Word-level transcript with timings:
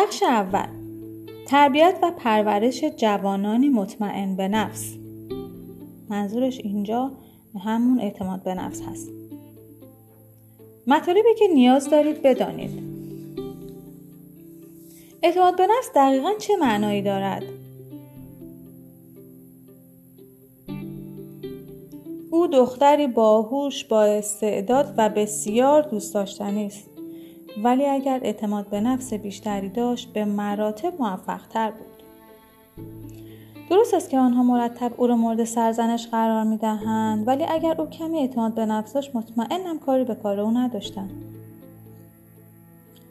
بخش 0.00 0.22
اول. 0.22 0.68
تربیت 1.46 1.98
و 2.02 2.10
پرورش 2.10 2.84
جوانانی 2.84 3.68
مطمئن 3.68 4.36
به 4.36 4.48
نفس. 4.48 4.94
منظورش 6.08 6.58
اینجا 6.58 7.10
همون 7.64 8.00
اعتماد 8.00 8.42
به 8.42 8.54
نفس 8.54 8.82
هست. 8.82 9.08
مطالبی 10.86 11.34
که 11.38 11.48
نیاز 11.54 11.90
دارید 11.90 12.22
بدانید. 12.22 12.70
اعتماد 15.22 15.56
به 15.56 15.66
نفس 15.66 15.90
دقیقا 15.94 16.30
چه 16.38 16.56
معنایی 16.56 17.02
دارد؟ 17.02 17.42
او 22.30 22.46
دختری 22.46 23.06
باهوش 23.06 23.84
با 23.84 24.02
استعداد 24.02 24.94
و 24.96 25.08
بسیار 25.08 25.82
دوست 25.82 26.14
داشتنی 26.14 26.66
است. 26.66 26.89
ولی 27.64 27.86
اگر 27.86 28.20
اعتماد 28.22 28.66
به 28.66 28.80
نفس 28.80 29.14
بیشتری 29.14 29.68
داشت 29.68 30.12
به 30.12 30.24
مراتب 30.24 30.92
موفق 30.98 31.40
تر 31.50 31.70
بود. 31.70 31.86
درست 33.70 33.94
است 33.94 34.10
که 34.10 34.18
آنها 34.18 34.42
مرتب 34.42 34.92
او 34.96 35.06
را 35.06 35.16
مورد 35.16 35.44
سرزنش 35.44 36.06
قرار 36.06 36.44
می 36.44 36.56
دهند 36.56 37.28
ولی 37.28 37.44
اگر 37.44 37.80
او 37.80 37.86
کمی 37.86 38.18
اعتماد 38.18 38.54
به 38.54 38.66
نفس 38.66 38.92
داشت 38.92 39.16
مطمئنم 39.16 39.78
کاری 39.78 40.04
به 40.04 40.14
کار 40.14 40.40
او 40.40 40.50
نداشتند. 40.50 41.10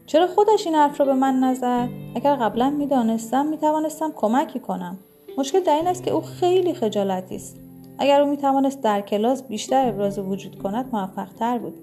چرا 0.06 0.28
خودش 0.28 0.68
این 0.68 0.76
حرف 0.76 1.00
را 1.00 1.06
به 1.06 1.14
من 1.14 1.40
نزد؟ 1.40 1.90
اگر 2.16 2.36
قبلا 2.36 2.70
می‌دانستم 2.70 3.46
می‌توانستم 3.46 4.12
کمکی 4.16 4.60
کنم. 4.60 4.98
مشکل 5.38 5.60
در 5.60 5.76
این 5.76 5.88
است 5.88 6.04
که 6.04 6.12
او 6.12 6.22
خیلی 6.22 6.74
خجالتی 6.74 7.36
است. 7.36 7.58
اگر 7.98 8.22
او 8.22 8.30
می‌توانست 8.30 8.82
در 8.82 9.02
کلاس 9.02 9.44
بیشتر 9.44 9.88
ابراز 9.88 10.20
وجود 10.20 10.60
کند 10.60 10.90
موفق 10.94 11.34
تر 11.40 11.58
بود. 11.58 11.74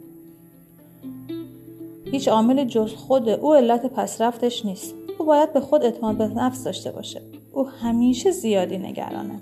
هیچ 2.12 2.28
عامل 2.28 2.64
جز 2.64 2.94
خود 2.94 3.28
او 3.28 3.54
علت 3.54 3.86
پسرفتش 3.86 4.64
نیست. 4.64 4.94
او 5.18 5.26
باید 5.26 5.52
به 5.52 5.60
خود 5.60 5.84
اعتماد 5.84 6.16
به 6.16 6.28
نفس 6.28 6.64
داشته 6.64 6.90
باشه. 6.92 7.22
او 7.52 7.68
همیشه 7.68 8.30
زیادی 8.30 8.78
نگرانه. 8.78 9.40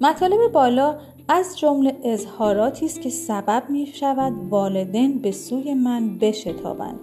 مطالب 0.00 0.52
بالا 0.52 0.96
از 1.28 1.58
جمله 1.58 1.96
اظهاراتی 2.04 2.86
است 2.86 3.00
که 3.00 3.10
سبب 3.10 3.62
می 3.68 3.86
شود 3.86 4.32
والدین 4.50 5.18
به 5.18 5.32
سوی 5.32 5.74
من 5.74 6.18
بشتابند. 6.18 7.00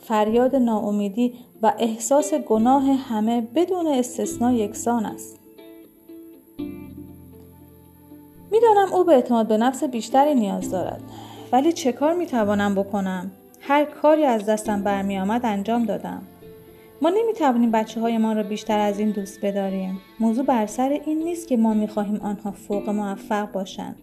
فریاد 0.00 0.56
ناامیدی 0.56 1.34
و 1.62 1.72
احساس 1.78 2.34
گناه 2.34 2.82
همه 2.82 3.48
بدون 3.54 3.86
استثنا 3.86 4.52
یکسان 4.52 5.06
است. 5.06 5.38
می‌دانم 8.50 8.92
او 8.92 9.04
به 9.04 9.12
اعتماد 9.12 9.48
به 9.48 9.56
نفس 9.56 9.84
بیشتری 9.84 10.34
نیاز 10.34 10.70
دارد. 10.70 11.02
ولی 11.52 11.72
چه 11.72 11.92
کار 11.92 12.14
می 12.14 12.26
توانم 12.26 12.74
بکنم 12.74 13.30
هر 13.60 13.84
کاری 13.84 14.24
از 14.24 14.46
دستم 14.46 14.82
برمی 14.82 15.18
آمد 15.18 15.40
انجام 15.44 15.84
دادم 15.84 16.22
ما 17.02 17.10
نمی 17.10 17.32
توانیم 17.32 17.70
بچه 17.70 18.00
های 18.00 18.18
ما 18.18 18.32
را 18.32 18.42
بیشتر 18.42 18.78
از 18.78 18.98
این 18.98 19.10
دوست 19.10 19.44
بداریم. 19.44 20.00
موضوع 20.20 20.44
بر 20.44 20.66
سر 20.66 21.00
این 21.06 21.18
نیست 21.18 21.48
که 21.48 21.56
ما 21.56 21.74
می 21.74 21.88
خواهیم 21.88 22.16
آنها 22.16 22.50
فوق 22.50 22.88
موفق 22.88 23.52
باشند. 23.52 23.96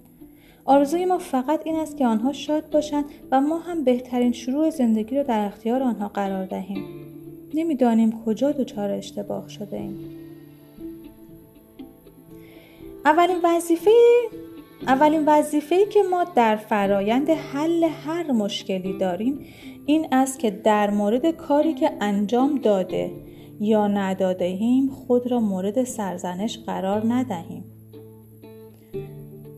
آرزوی 0.65 1.05
ما 1.05 1.17
فقط 1.17 1.61
این 1.63 1.75
است 1.75 1.97
که 1.97 2.05
آنها 2.05 2.33
شاد 2.33 2.69
باشند 2.69 3.05
و 3.31 3.41
ما 3.41 3.59
هم 3.59 3.83
بهترین 3.83 4.31
شروع 4.31 4.69
زندگی 4.69 5.15
را 5.15 5.23
در 5.23 5.45
اختیار 5.45 5.83
آنها 5.83 6.07
قرار 6.07 6.45
دهیم. 6.45 6.85
نمی‌دانیم 7.53 8.23
کجا 8.25 8.51
دچار 8.51 8.91
اشتباه 8.91 9.49
شده 9.49 9.77
ایم. 9.77 9.97
اولین 13.05 13.37
وظیفه 13.43 13.91
اولین 14.81 15.23
وظیفه‌ای 15.25 15.85
که 15.85 15.99
ما 16.11 16.23
در 16.23 16.55
فرایند 16.55 17.29
حل 17.29 17.83
هر 17.83 18.31
مشکلی 18.31 18.97
داریم 18.97 19.39
این 19.85 20.07
است 20.11 20.39
که 20.39 20.51
در 20.51 20.89
مورد 20.89 21.31
کاری 21.31 21.73
که 21.73 21.91
انجام 22.01 22.57
داده 22.57 23.11
یا 23.59 23.87
ندادهیم 23.87 24.89
خود 24.89 25.31
را 25.31 25.39
مورد 25.39 25.83
سرزنش 25.83 26.57
قرار 26.57 27.13
ندهیم. 27.13 27.63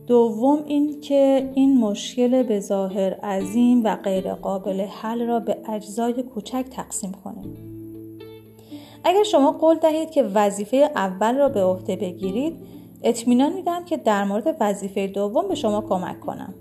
دوم 0.06 0.64
این 0.66 1.00
که 1.00 1.50
این 1.54 1.78
مشکل 1.78 2.42
به 2.42 2.60
ظاهر 2.60 3.14
عظیم 3.14 3.84
و 3.84 3.96
غیر 3.96 4.34
قابل 4.34 4.80
حل 4.80 5.26
را 5.26 5.40
به 5.40 5.56
اجزای 5.68 6.22
کوچک 6.22 6.64
تقسیم 6.70 7.12
کنیم. 7.12 7.54
اگر 9.04 9.22
شما 9.22 9.52
قول 9.52 9.78
دهید 9.78 10.10
که 10.10 10.22
وظیفه 10.22 10.76
اول 10.76 11.36
را 11.36 11.48
به 11.48 11.64
عهده 11.64 11.96
بگیرید 11.96 12.56
اطمینان 13.02 13.52
میدم 13.52 13.84
که 13.84 13.96
در 13.96 14.24
مورد 14.24 14.56
وظیفه 14.60 15.06
دوم 15.06 15.48
به 15.48 15.54
شما 15.54 15.80
کمک 15.80 16.20
کنم. 16.20 16.54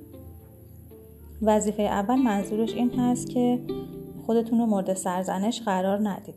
وظیفه 1.41 1.83
اول 1.83 2.15
منظورش 2.15 2.73
این 2.73 2.99
هست 2.99 3.29
که 3.29 3.59
خودتون 4.25 4.59
رو 4.59 4.65
مورد 4.65 4.93
سرزنش 4.93 5.61
قرار 5.61 6.09
ندید. 6.09 6.35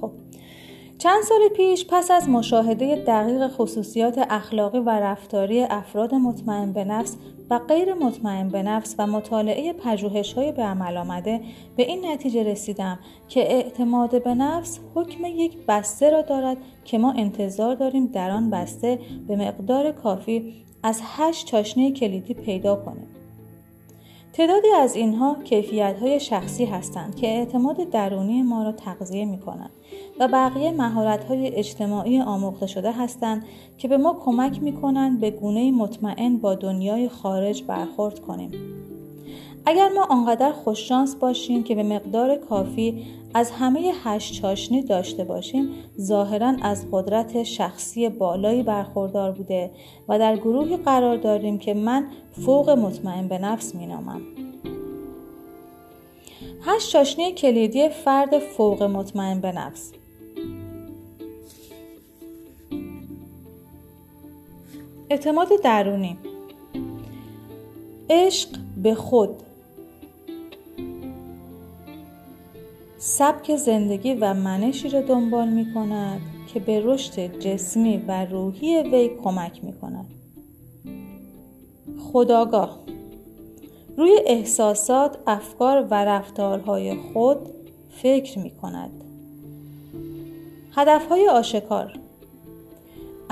خب 0.00 0.10
چند 0.98 1.22
سال 1.22 1.48
پیش 1.56 1.86
پس 1.88 2.10
از 2.10 2.28
مشاهده 2.28 2.96
دقیق 3.06 3.48
خصوصیات 3.48 4.26
اخلاقی 4.30 4.78
و 4.78 4.90
رفتاری 4.90 5.62
افراد 5.62 6.14
مطمئن 6.14 6.72
به 6.72 6.84
نفس 6.84 7.16
و 7.50 7.58
غیر 7.58 7.94
مطمئن 7.94 8.48
به 8.48 8.62
نفس 8.62 8.94
و 8.98 9.06
مطالعه 9.06 9.72
پژوهش 9.72 10.32
های 10.32 10.52
به 10.52 10.62
عمل 10.62 10.96
آمده 10.96 11.40
به 11.76 11.82
این 11.82 12.06
نتیجه 12.06 12.42
رسیدم 12.42 12.98
که 13.28 13.40
اعتماد 13.40 14.24
به 14.24 14.34
نفس 14.34 14.80
حکم 14.94 15.24
یک 15.24 15.58
بسته 15.68 16.10
را 16.10 16.22
دارد 16.22 16.56
که 16.84 16.98
ما 16.98 17.12
انتظار 17.12 17.74
داریم 17.74 18.06
در 18.06 18.30
آن 18.30 18.50
بسته 18.50 18.98
به 19.28 19.36
مقدار 19.36 19.92
کافی 19.92 20.54
از 20.82 21.00
هشت 21.04 21.46
چاشنی 21.46 21.92
کلیدی 21.92 22.34
پیدا 22.34 22.76
کنیم. 22.76 23.06
تعدادی 24.32 24.68
از 24.68 24.96
اینها 24.96 25.36
کیفیت 25.44 25.96
های 26.00 26.20
شخصی 26.20 26.64
هستند 26.64 27.16
که 27.16 27.28
اعتماد 27.28 27.90
درونی 27.90 28.42
ما 28.42 28.62
را 28.62 28.72
تغذیه 28.72 29.24
می 29.24 29.38
کنند 29.38 29.70
و 30.20 30.28
بقیه 30.28 30.70
مهارت 30.70 31.24
های 31.24 31.54
اجتماعی 31.54 32.20
آموخته 32.20 32.66
شده 32.66 32.92
هستند 32.92 33.44
که 33.78 33.88
به 33.88 33.96
ما 33.96 34.20
کمک 34.24 34.62
می 34.62 34.72
کنند 34.72 35.20
به 35.20 35.30
گونه 35.30 35.72
مطمئن 35.72 36.36
با 36.36 36.54
دنیای 36.54 37.08
خارج 37.08 37.62
برخورد 37.62 38.20
کنیم. 38.20 38.50
اگر 39.66 39.88
ما 39.88 40.06
آنقدر 40.10 40.52
خوششانس 40.52 41.14
باشیم 41.14 41.62
که 41.62 41.74
به 41.74 41.82
مقدار 41.82 42.36
کافی 42.36 43.06
از 43.34 43.50
همه 43.50 43.92
هشت 44.04 44.34
چاشنی 44.34 44.82
داشته 44.82 45.24
باشیم 45.24 45.68
ظاهرا 46.00 46.54
از 46.62 46.86
قدرت 46.92 47.42
شخصی 47.42 48.08
بالایی 48.08 48.62
برخوردار 48.62 49.32
بوده 49.32 49.70
و 50.08 50.18
در 50.18 50.36
گروهی 50.36 50.76
قرار 50.76 51.16
داریم 51.16 51.58
که 51.58 51.74
من 51.74 52.06
فوق 52.32 52.70
مطمئن 52.70 53.28
به 53.28 53.38
نفس 53.38 53.74
مینامم 53.74 54.20
هشت 56.62 56.90
چاشنی 56.90 57.32
کلیدی 57.32 57.88
فرد 57.88 58.38
فوق 58.38 58.82
مطمئن 58.82 59.40
به 59.40 59.52
نفس 59.52 59.92
اعتماد 65.10 65.48
درونی 65.64 66.18
عشق 68.10 68.48
به 68.82 68.94
خود 68.94 69.30
سبک 72.98 73.56
زندگی 73.56 74.14
و 74.14 74.34
منشی 74.34 74.88
را 74.88 75.00
دنبال 75.00 75.48
می 75.48 75.74
کند 75.74 76.20
که 76.54 76.60
به 76.60 76.80
رشد 76.84 77.38
جسمی 77.38 77.96
و 77.96 78.24
روحی 78.24 78.82
وی 78.82 79.08
کمک 79.24 79.64
می 79.64 79.72
کند. 79.72 80.06
خداگاه 82.12 82.78
روی 83.96 84.20
احساسات، 84.26 85.18
افکار 85.26 85.86
و 85.90 85.94
رفتارهای 85.94 86.96
خود 87.12 87.38
فکر 88.02 88.38
می 88.38 88.50
کند. 88.50 89.04
هدفهای 90.76 91.28
آشکار 91.28 91.99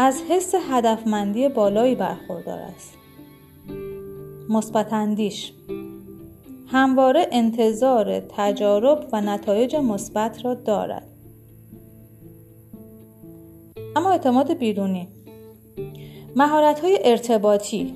از 0.00 0.23
حس 0.29 0.55
هدفمندی 0.71 1.49
بالایی 1.49 1.95
برخوردار 1.95 2.59
است. 2.59 2.95
مثبت 4.49 4.93
اندیش. 4.93 5.53
همواره 6.67 7.27
انتظار 7.33 8.21
تجارب 8.21 9.09
و 9.12 9.21
نتایج 9.21 9.77
مثبت 9.77 10.45
را 10.45 10.55
دارد. 10.55 11.06
اما 13.97 14.11
اعتماد 14.11 14.55
بیرونی. 14.55 15.09
مهارت 16.37 16.81
های 16.81 16.99
ارتباطی. 17.05 17.95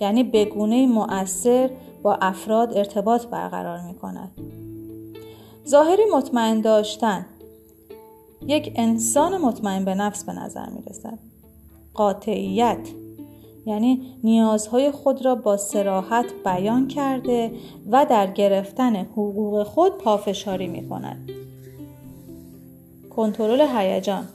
یعنی 0.00 0.22
بگونه 0.22 0.86
مؤثر 0.86 1.70
با 2.02 2.14
افراد 2.14 2.76
ارتباط 2.76 3.26
برقرار 3.26 3.80
می 3.80 3.94
کند 3.94 4.30
ظاهری 5.68 6.02
مطمئن 6.14 6.60
داشتن. 6.60 7.26
یک 8.46 8.72
انسان 8.76 9.38
مطمئن 9.38 9.84
به 9.84 9.94
نفس 9.94 10.24
به 10.24 10.32
نظر 10.32 10.68
می 10.68 10.82
رسد 10.82 11.18
قاطعیت 11.94 12.88
یعنی 13.66 14.16
نیازهای 14.24 14.90
خود 14.90 15.24
را 15.24 15.34
با 15.34 15.56
سراحت 15.56 16.26
بیان 16.44 16.88
کرده 16.88 17.52
و 17.90 18.06
در 18.10 18.26
گرفتن 18.26 18.96
حقوق 18.96 19.62
خود 19.62 19.98
پافشاری 19.98 20.68
می 20.68 20.88
کند. 20.88 21.30
کنترل 23.10 23.60
هیجان 23.60 24.28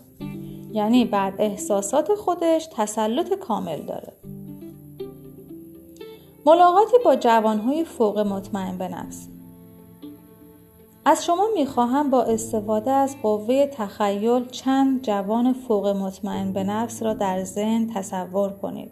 یعنی 0.71 1.05
بر 1.05 1.33
احساسات 1.37 2.15
خودش 2.15 2.67
تسلط 2.75 3.33
کامل 3.33 3.81
داره. 3.81 4.13
ملاقاتی 6.45 6.97
با 7.05 7.15
جوانهای 7.15 7.85
فوق 7.85 8.19
مطمئن 8.19 8.77
به 8.77 8.87
نفس 8.87 9.27
از 11.09 11.25
شما 11.25 11.47
می‌خواهم 11.55 12.09
با 12.09 12.23
استفاده 12.23 12.91
از 12.91 13.15
قوه 13.21 13.65
تخیل 13.65 14.45
چند 14.45 15.01
جوان 15.01 15.53
فوق 15.53 15.87
مطمئن 15.87 16.53
به 16.53 16.63
نفس 16.63 17.03
را 17.03 17.13
در 17.13 17.43
ذهن 17.43 17.87
تصور 17.93 18.49
کنید. 18.49 18.91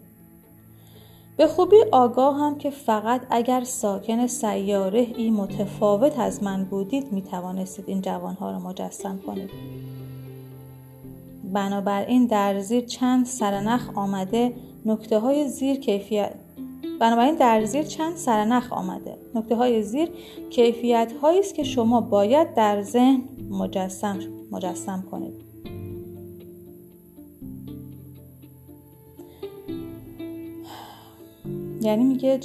به 1.37 1.47
خوبی 1.47 1.75
آگاه 1.91 2.39
هم 2.39 2.57
که 2.57 2.69
فقط 2.69 3.21
اگر 3.29 3.63
ساکن 3.63 4.27
سیاره 4.27 4.99
ای 4.99 5.29
متفاوت 5.29 6.19
از 6.19 6.43
من 6.43 6.63
بودید 6.63 7.11
می 7.11 7.21
توانستید 7.21 7.85
این 7.87 8.01
جوانها 8.01 8.51
را 8.51 8.59
مجسم 8.59 9.19
کنید. 9.27 9.49
بنابراین 11.53 12.25
در 12.25 12.59
زیر 12.59 12.85
چند 12.85 13.25
سرنخ 13.25 13.89
آمده 13.95 14.53
نکته 14.85 15.19
های 15.19 15.47
زیر 15.47 15.79
کیفیت 15.79 16.44
بنابراین 16.99 17.35
در 17.35 17.65
زیر 17.65 17.83
چند 17.83 18.15
سرنخ 18.15 18.73
آمده. 18.73 19.17
نکته 19.35 19.55
های 19.55 19.83
زیر 19.83 20.09
کیفیت 20.49 21.13
هایی 21.21 21.39
است 21.39 21.55
که 21.55 21.63
شما 21.63 22.01
باید 22.01 22.53
در 22.53 22.81
ذهن 22.81 23.23
مجسم 23.49 24.19
مجسم 24.51 25.03
کنید. 25.11 25.45
یعنی 31.81 32.03
میگه 32.03 32.39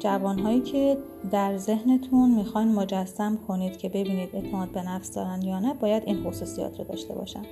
جوان 0.00 0.38
هایی 0.38 0.60
که 0.60 0.96
در 1.30 1.56
ذهنتون 1.56 2.30
می‌خواین 2.30 2.68
مجسم 2.68 3.38
کنید 3.48 3.76
که 3.76 3.88
ببینید 3.88 4.28
اعتماد 4.32 4.68
به 4.68 4.82
نفس 4.82 5.14
دارن 5.14 5.42
یا 5.42 5.58
نه 5.58 5.74
باید 5.74 6.02
این 6.06 6.24
خصوصیات 6.24 6.78
رو 6.78 6.84
داشته 6.84 7.14
باشن. 7.14 7.42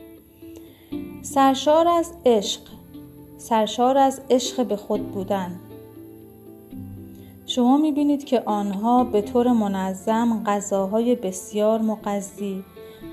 سرشار 1.23 1.89
از 1.89 2.13
عشق. 2.27 2.61
سرشار 3.39 3.99
از 3.99 4.21
عشق 4.31 4.67
به 4.67 4.77
خود 4.77 5.13
بودن. 5.13 5.61
شما 7.49 7.77
می‌بینید 7.77 8.25
که 8.25 8.43
آنها 8.47 9.05
به 9.05 9.23
طور 9.23 9.53
منظم 9.53 10.43
غذاهای 10.47 11.15
بسیار 11.15 11.81
مقضی 11.81 12.65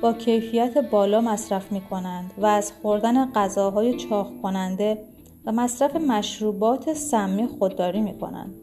با 0.01 0.13
کیفیت 0.13 0.77
بالا 0.77 1.21
مصرف 1.21 1.71
می 1.71 1.81
کنند 1.81 2.33
و 2.37 2.45
از 2.45 2.71
خوردن 2.81 3.31
غذاهای 3.31 3.93
چاق 3.93 4.31
کننده 4.41 4.97
و 5.45 5.51
مصرف 5.51 5.95
مشروبات 5.95 6.93
سمی 6.93 7.47
خودداری 7.47 8.01
می 8.01 8.19
کنند. 8.19 8.55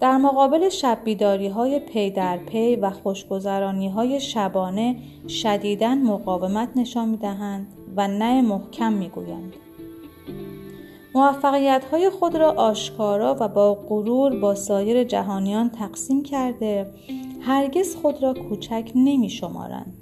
در 0.00 0.16
مقابل 0.16 0.68
شب 0.68 0.98
بیداری 1.04 1.48
های 1.48 1.80
پی 1.80 2.10
در 2.10 2.36
پی 2.36 2.76
و 2.76 2.90
خوشگذرانی 2.90 3.88
های 3.88 4.20
شبانه 4.20 4.96
شدیدن 5.28 6.02
مقاومت 6.02 6.68
نشان 6.76 7.08
می 7.08 7.16
دهند 7.16 7.66
و 7.96 8.08
نه 8.08 8.42
محکم 8.42 8.92
می 8.92 9.08
گویند. 9.08 9.52
موفقیت 11.14 11.84
های 11.84 12.10
خود 12.10 12.36
را 12.36 12.50
آشکارا 12.52 13.36
و 13.40 13.48
با 13.48 13.74
غرور 13.74 14.40
با 14.40 14.54
سایر 14.54 15.04
جهانیان 15.04 15.70
تقسیم 15.70 16.22
کرده 16.22 16.86
هرگز 17.40 17.96
خود 17.96 18.22
را 18.22 18.34
کوچک 18.34 18.92
نمی 18.94 19.30
شمارند. 19.30 19.94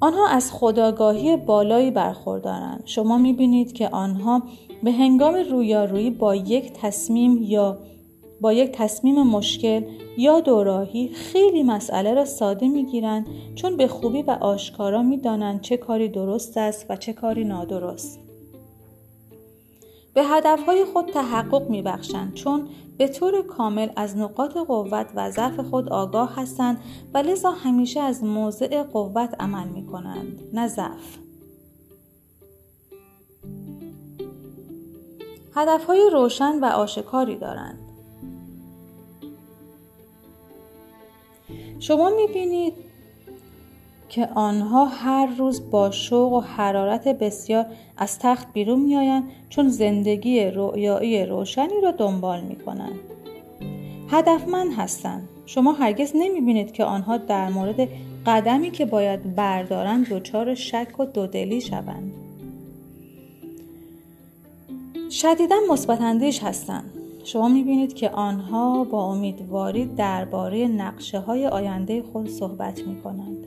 آنها 0.00 0.28
از 0.28 0.52
خداگاهی 0.52 1.36
بالایی 1.36 1.90
برخوردارند. 1.90 2.82
شما 2.84 3.18
می 3.18 3.32
بینید 3.32 3.72
که 3.72 3.88
آنها 3.88 4.42
به 4.82 4.92
هنگام 4.92 5.34
رویارویی 5.34 6.10
با 6.10 6.34
یک 6.34 6.72
تصمیم 6.72 7.42
یا 7.42 7.78
با 8.44 8.52
یک 8.52 8.72
تصمیم 8.72 9.22
مشکل 9.22 9.82
یا 10.18 10.40
دوراهی 10.40 11.08
خیلی 11.08 11.62
مسئله 11.62 12.14
را 12.14 12.24
ساده 12.24 12.68
می‌گیرند 12.68 13.26
چون 13.54 13.76
به 13.76 13.88
خوبی 13.88 14.22
و 14.22 14.30
آشکارا 14.30 15.02
می‌دانند 15.02 15.60
چه 15.60 15.76
کاری 15.76 16.08
درست 16.08 16.56
است 16.56 16.86
و 16.88 16.96
چه 16.96 17.12
کاری 17.12 17.44
نادرست. 17.44 18.18
به 20.14 20.24
هدفهای 20.24 20.84
خود 20.84 21.06
تحقق 21.08 21.70
میبخشند 21.70 22.34
چون 22.34 22.68
به 22.98 23.08
طور 23.08 23.42
کامل 23.42 23.88
از 23.96 24.16
نقاط 24.16 24.56
قوت 24.56 25.06
و 25.14 25.30
ضعف 25.30 25.60
خود 25.60 25.88
آگاه 25.88 26.36
هستند 26.36 26.80
و 27.14 27.18
لذا 27.18 27.50
همیشه 27.50 28.00
از 28.00 28.24
موضع 28.24 28.82
قوت 28.82 29.34
عمل 29.40 29.68
می 29.68 29.86
کنند 29.86 30.40
نه 30.52 30.68
ضعف. 30.68 31.18
هدفهای 35.54 36.10
روشن 36.12 36.58
و 36.60 36.64
آشکاری 36.64 37.36
دارند. 37.36 37.93
شما 41.86 42.10
می‌بینید 42.10 42.74
که 44.08 44.28
آنها 44.34 44.84
هر 44.84 45.26
روز 45.38 45.70
با 45.70 45.90
شوق 45.90 46.32
و 46.32 46.40
حرارت 46.40 47.08
بسیار 47.08 47.66
از 47.96 48.18
تخت 48.18 48.52
بیرون 48.52 48.80
میآیند 48.80 49.24
چون 49.48 49.68
زندگی 49.68 50.44
رویایی 50.44 51.26
روشنی 51.26 51.80
را 51.82 51.90
دنبال 51.90 52.40
می‌کنند. 52.40 52.98
هدفمند 54.10 54.72
هستند. 54.76 55.28
شما 55.46 55.72
هرگز 55.72 56.12
نمی‌بینید 56.14 56.72
که 56.72 56.84
آنها 56.84 57.16
در 57.16 57.48
مورد 57.48 57.88
قدمی 58.26 58.70
که 58.70 58.84
باید 58.84 59.34
بردارند 59.34 60.08
دچار 60.08 60.54
شک 60.54 61.00
و 61.00 61.04
دودلی 61.04 61.60
شوند. 61.60 62.12
شدیدا 65.10 65.56
مثبت 65.70 66.00
هستند. 66.42 66.93
شما 67.24 67.48
می‌بینید 67.48 67.94
که 67.94 68.10
آنها 68.10 68.84
با 68.84 69.04
امیدواری 69.04 69.84
درباره 69.84 70.68
نقشه 70.68 71.18
های 71.18 71.46
آینده 71.46 72.02
خود 72.02 72.28
صحبت 72.28 72.86
می 72.86 73.00
کنند. 73.02 73.46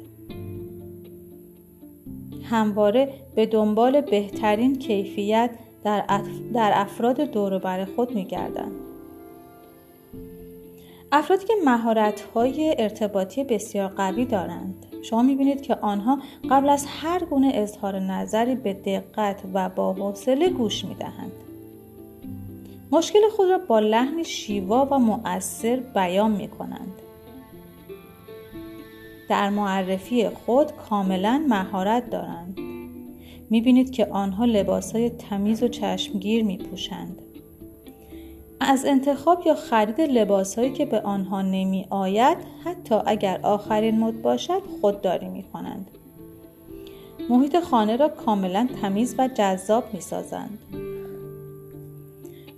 همواره 2.43 3.13
به 3.35 3.45
دنبال 3.45 4.01
بهترین 4.01 4.79
کیفیت 4.79 5.49
در, 5.83 6.05
در 6.53 6.71
افراد 6.75 7.21
دور 7.21 7.85
خود 7.85 8.15
می 8.15 8.25
گردند. 8.25 8.71
افرادی 11.11 11.45
که 11.45 11.53
مهارت 11.65 12.21
های 12.21 12.75
ارتباطی 12.79 13.43
بسیار 13.43 13.87
قوی 13.87 14.25
دارند 14.25 14.85
شما 15.03 15.21
می‌بینید 15.21 15.61
که 15.61 15.75
آنها 15.75 16.19
قبل 16.49 16.69
از 16.69 16.85
هر 16.87 17.25
گونه 17.25 17.51
اظهار 17.53 17.99
نظری 17.99 18.55
به 18.55 18.73
دقت 18.73 19.41
و 19.53 19.69
با 19.69 19.93
حوصله 19.93 20.49
گوش 20.49 20.85
می‌دهند 20.85 21.31
مشکل 22.91 23.19
خود 23.35 23.49
را 23.49 23.57
با 23.57 23.79
لحن 23.79 24.23
شیوا 24.23 24.87
و 24.91 24.99
مؤثر 24.99 25.75
بیان 25.75 26.31
می 26.31 26.47
کنند. 26.47 27.01
در 29.29 29.49
معرفی 29.49 30.29
خود 30.29 30.71
کاملا 30.71 31.45
مهارت 31.49 32.09
دارند. 32.09 32.59
می 33.49 33.61
بینید 33.61 33.91
که 33.91 34.05
آنها 34.05 34.45
لباس 34.45 34.95
های 34.95 35.09
تمیز 35.09 35.63
و 35.63 35.67
چشمگیر 35.67 36.43
می 36.43 36.57
پوشند. 36.57 37.21
از 38.59 38.85
انتخاب 38.85 39.47
یا 39.47 39.55
خرید 39.55 40.01
لباسهایی 40.01 40.73
که 40.73 40.85
به 40.85 41.01
آنها 41.01 41.41
نمی 41.41 41.87
آید 41.89 42.37
حتی 42.65 42.95
اگر 43.05 43.39
آخرین 43.43 43.99
مد 43.99 44.21
باشد 44.21 44.61
خودداری 44.81 45.27
می 45.27 45.43
کنند. 45.43 45.91
محیط 47.29 47.59
خانه 47.59 47.97
را 47.97 48.09
کاملا 48.09 48.67
تمیز 48.81 49.15
و 49.17 49.27
جذاب 49.27 49.83
می 49.93 50.01
سازند. 50.01 50.86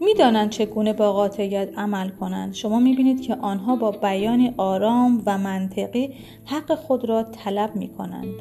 می‌دانند 0.02 0.50
چگونه 0.50 0.94
با 0.94 1.14
قاطعیت 1.14 1.78
عمل 1.78 2.10
کنند 2.10 2.54
شما 2.54 2.80
می‌بینید 2.80 3.22
که 3.22 3.36
آنها 3.36 3.76
با 3.76 3.92
بیانی 3.92 4.54
آرام 4.58 5.24
و 5.26 5.38
منطقی 5.38 6.14
حق 6.46 6.76
خود 6.76 7.06
را 7.06 7.24
طلب 7.24 7.76
می 7.76 7.88
کنند. 7.88 8.34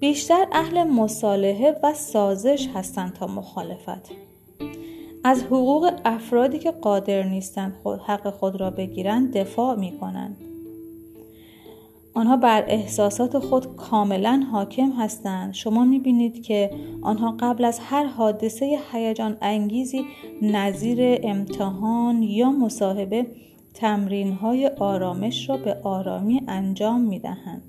بیشتر 0.00 0.46
اهل 0.52 0.82
مصالحه 0.82 1.76
و 1.82 1.94
سازش 1.94 2.68
هستند 2.74 3.12
تا 3.12 3.26
مخالفت 3.26 4.10
از 5.24 5.42
حقوق 5.42 5.92
افرادی 6.04 6.58
که 6.58 6.70
قادر 6.70 7.22
نیستند 7.22 7.74
حق 8.06 8.30
خود 8.30 8.60
را 8.60 8.70
بگیرند 8.70 9.36
دفاع 9.36 9.76
می 9.76 9.98
کنند. 9.98 10.36
آنها 12.14 12.36
بر 12.36 12.64
احساسات 12.68 13.38
خود 13.38 13.76
کاملا 13.76 14.44
حاکم 14.52 14.90
هستند 14.90 15.54
شما 15.54 15.84
می‌بینید 15.84 16.42
که 16.42 16.70
آنها 17.02 17.36
قبل 17.40 17.64
از 17.64 17.78
هر 17.78 18.04
حادثه 18.04 18.78
هیجان 18.92 19.36
انگیزی 19.40 20.04
نظیر 20.42 21.20
امتحان 21.22 22.22
یا 22.22 22.50
مصاحبه 22.50 23.26
تمرین 23.74 24.32
های 24.32 24.66
آرامش 24.66 25.48
را 25.48 25.56
به 25.56 25.76
آرامی 25.82 26.42
انجام 26.48 27.00
می‌دهند 27.00 27.62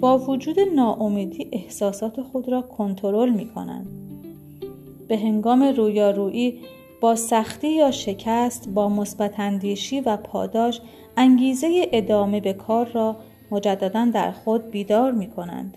با 0.00 0.18
وجود 0.18 0.60
ناامیدی 0.60 1.48
احساسات 1.52 2.22
خود 2.22 2.48
را 2.48 2.62
کنترل 2.62 3.30
می 3.30 3.46
کنند. 3.46 3.86
به 5.08 5.18
هنگام 5.18 5.62
رویارویی 5.62 6.60
با 7.04 7.16
سختی 7.16 7.68
یا 7.68 7.90
شکست 7.90 8.68
با 8.68 8.88
مثبت 8.88 9.32
و 10.06 10.16
پاداش 10.16 10.80
انگیزه 11.16 11.88
ادامه 11.92 12.40
به 12.40 12.52
کار 12.52 12.86
را 12.86 13.16
مجددا 13.50 14.10
در 14.14 14.30
خود 14.30 14.70
بیدار 14.70 15.12
می 15.12 15.26
کنند. 15.30 15.76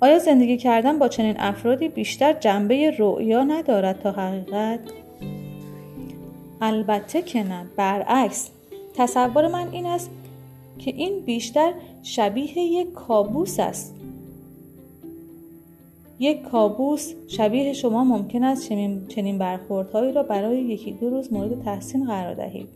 آیا 0.00 0.18
زندگی 0.18 0.56
کردن 0.56 0.98
با 0.98 1.08
چنین 1.08 1.34
افرادی 1.38 1.88
بیشتر 1.88 2.32
جنبه 2.32 2.90
رؤیا 2.98 3.44
ندارد 3.44 4.02
تا 4.02 4.12
حقیقت؟ 4.12 4.80
البته 6.60 7.22
که 7.22 7.42
نه 7.42 7.66
برعکس 7.76 8.50
تصور 8.94 9.48
من 9.48 9.68
این 9.72 9.86
است 9.86 10.10
که 10.78 10.90
این 10.90 11.20
بیشتر 11.20 11.72
شبیه 12.02 12.58
یک 12.58 12.92
کابوس 12.92 13.60
است 13.60 13.94
یک 16.22 16.42
کابوس 16.42 17.14
شبیه 17.28 17.72
شما 17.72 18.04
ممکن 18.04 18.44
است 18.44 18.68
چنین 19.08 19.38
برخوردهایی 19.38 20.12
را 20.12 20.22
برای 20.22 20.60
یکی 20.60 20.92
دو 20.92 21.10
روز 21.10 21.32
مورد 21.32 21.62
تحسین 21.64 22.06
قرار 22.06 22.34
دهید. 22.34 22.68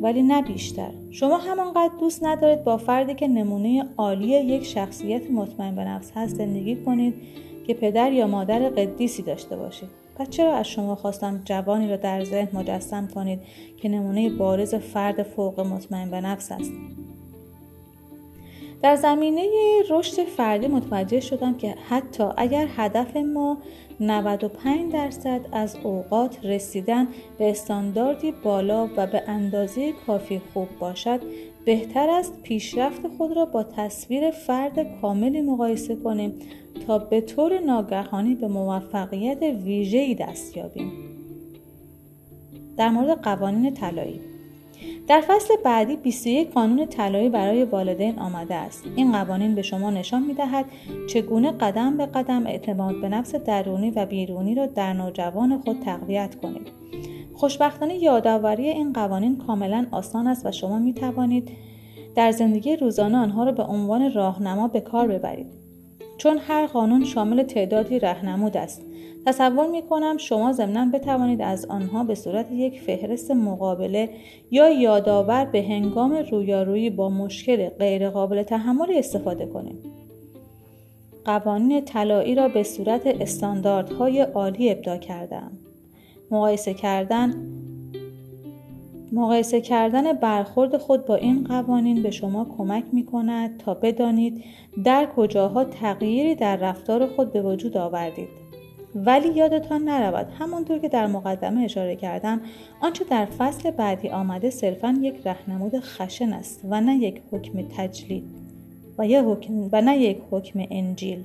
ولی 0.00 0.22
نه 0.22 0.42
بیشتر. 0.42 0.90
شما 1.10 1.36
همانقدر 1.36 1.92
دوست 2.00 2.24
ندارید 2.24 2.64
با 2.64 2.76
فردی 2.76 3.14
که 3.14 3.28
نمونه 3.28 3.88
عالی 3.96 4.26
یک 4.26 4.64
شخصیت 4.64 5.30
مطمئن 5.30 5.76
به 5.76 5.84
نفس 5.84 6.12
هست 6.14 6.36
زندگی 6.36 6.76
کنید 6.76 7.14
که 7.66 7.74
پدر 7.74 8.12
یا 8.12 8.26
مادر 8.26 8.68
قدیسی 8.68 9.22
داشته 9.22 9.56
باشید. 9.56 9.88
پس 10.16 10.30
چرا 10.30 10.54
از 10.54 10.66
شما 10.68 10.94
خواستم 10.94 11.42
جوانی 11.44 11.88
را 11.88 11.96
در 11.96 12.24
ذهن 12.24 12.58
مجسم 12.58 13.08
کنید 13.14 13.40
که 13.76 13.88
نمونه 13.88 14.30
بارز 14.30 14.74
فرد 14.74 15.22
فوق 15.22 15.60
مطمئن 15.60 16.10
به 16.10 16.20
نفس 16.20 16.52
است؟ 16.52 16.72
در 18.82 18.96
زمینه 18.96 19.48
رشد 19.90 20.22
فردی 20.22 20.68
متوجه 20.68 21.20
شدم 21.20 21.54
که 21.54 21.74
حتی 21.88 22.24
اگر 22.36 22.68
هدف 22.76 23.16
ما 23.16 23.58
95 24.00 24.92
درصد 24.92 25.40
از 25.52 25.76
اوقات 25.82 26.44
رسیدن 26.44 27.08
به 27.38 27.50
استانداردی 27.50 28.32
بالا 28.32 28.88
و 28.96 29.06
به 29.06 29.22
اندازه 29.26 29.92
کافی 30.06 30.40
خوب 30.52 30.68
باشد 30.80 31.20
بهتر 31.64 32.10
است 32.10 32.42
پیشرفت 32.42 33.08
خود 33.08 33.36
را 33.36 33.44
با 33.44 33.62
تصویر 33.62 34.30
فرد 34.30 35.00
کاملی 35.00 35.40
مقایسه 35.40 35.96
کنیم 35.96 36.34
تا 36.86 36.98
به 36.98 37.20
طور 37.20 37.58
ناگهانی 37.58 38.34
به 38.34 38.48
موفقیت 38.48 39.42
ویژه‌ای 39.42 40.14
دست 40.14 40.56
یابیم 40.56 40.92
در 42.76 42.88
مورد 42.88 43.22
قوانین 43.22 43.74
طلایی. 43.74 44.29
در 45.08 45.20
فصل 45.20 45.54
بعدی 45.64 45.96
21 45.96 46.52
قانون 46.52 46.86
طلایی 46.86 47.28
برای 47.28 47.64
والدین 47.64 48.18
آمده 48.18 48.54
است. 48.54 48.84
این 48.96 49.12
قوانین 49.12 49.54
به 49.54 49.62
شما 49.62 49.90
نشان 49.90 50.22
می 50.22 50.34
دهد 50.34 50.64
چگونه 51.08 51.52
قدم 51.52 51.96
به 51.96 52.06
قدم 52.06 52.46
اعتماد 52.46 53.00
به 53.00 53.08
نفس 53.08 53.34
درونی 53.34 53.90
و 53.90 54.06
بیرونی 54.06 54.54
را 54.54 54.66
در 54.66 54.92
نوجوان 54.92 55.58
خود 55.58 55.80
تقویت 55.80 56.34
کنید. 56.34 56.68
خوشبختانه 57.34 57.96
یادآوری 57.96 58.68
این 58.68 58.92
قوانین 58.92 59.36
کاملا 59.38 59.86
آسان 59.90 60.26
است 60.26 60.46
و 60.46 60.52
شما 60.52 60.78
می 60.78 60.94
توانید 60.94 61.50
در 62.14 62.32
زندگی 62.32 62.76
روزانه 62.76 63.18
آنها 63.18 63.44
را 63.44 63.52
به 63.52 63.62
عنوان 63.62 64.12
راهنما 64.12 64.68
به 64.68 64.80
کار 64.80 65.08
ببرید. 65.08 65.46
چون 66.18 66.38
هر 66.38 66.66
قانون 66.66 67.04
شامل 67.04 67.42
تعدادی 67.42 67.98
رهنمود 67.98 68.56
است. 68.56 68.82
تصور 69.26 69.66
می 69.66 69.82
کنم 69.82 70.16
شما 70.16 70.52
ضمنا 70.52 70.90
بتوانید 70.94 71.42
از 71.42 71.66
آنها 71.66 72.04
به 72.04 72.14
صورت 72.14 72.52
یک 72.52 72.80
فهرست 72.80 73.30
مقابله 73.30 74.10
یا 74.50 74.70
یادآور 74.70 75.44
به 75.44 75.62
هنگام 75.62 76.12
رویارویی 76.30 76.90
با 76.90 77.08
مشکل 77.08 77.68
غیرقابل 77.68 78.42
تحمل 78.42 78.92
استفاده 78.94 79.46
کنید. 79.46 80.00
قوانین 81.24 81.84
طلایی 81.84 82.34
را 82.34 82.48
به 82.48 82.62
صورت 82.62 83.06
استانداردهای 83.06 84.20
عالی 84.20 84.70
ابدا 84.70 84.96
کردم. 84.96 85.52
مقایسه 86.30 86.74
کردن 86.74 87.34
مقایسه 89.12 89.60
کردن 89.60 90.12
برخورد 90.12 90.76
خود 90.76 91.06
با 91.06 91.14
این 91.14 91.44
قوانین 91.44 92.02
به 92.02 92.10
شما 92.10 92.46
کمک 92.58 92.84
می 92.92 93.06
کند 93.06 93.58
تا 93.58 93.74
بدانید 93.74 94.44
در 94.84 95.08
کجاها 95.16 95.64
تغییری 95.64 96.34
در 96.34 96.56
رفتار 96.56 97.06
خود 97.06 97.32
به 97.32 97.42
وجود 97.42 97.76
آوردید. 97.76 98.39
ولی 98.94 99.28
یادتان 99.28 99.82
نرود 99.82 100.26
همانطور 100.38 100.78
که 100.78 100.88
در 100.88 101.06
مقدمه 101.06 101.60
اشاره 101.60 101.96
کردم 101.96 102.40
آنچه 102.80 103.04
در 103.04 103.24
فصل 103.24 103.70
بعدی 103.70 104.08
آمده 104.08 104.50
صرفا 104.50 104.98
یک 105.02 105.14
رهنمود 105.24 105.80
خشن 105.80 106.32
است 106.32 106.60
و 106.70 106.80
نه 106.80 106.96
یک 106.96 107.22
حکم 107.32 107.62
تجلید 107.76 108.24
و, 108.98 109.04
حکم 109.04 109.68
و 109.72 109.80
نه 109.80 109.98
یک 109.98 110.18
حکم 110.30 110.66
انجیل. 110.70 111.24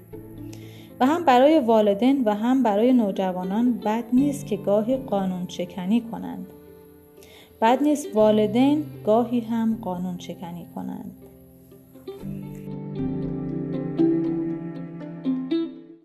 و 1.00 1.06
هم 1.06 1.26
برای 1.26 1.60
والدین 1.60 2.24
و 2.24 2.36
هم 2.36 2.64
برای 2.64 2.94
نوجوانان 2.94 3.74
بد 3.74 4.04
نیست 4.14 4.46
که 4.46 4.58
گاهی 4.58 4.98
قانون 4.98 5.48
شکنی 5.48 6.02
کنند. 6.02 6.48
بد 7.62 7.84
نیست 7.84 8.16
والدین 8.16 8.86
گاهی 9.06 9.40
هم 9.40 9.78
قانون 9.82 10.20
شکنی 10.20 10.68
کنند. 10.76 11.12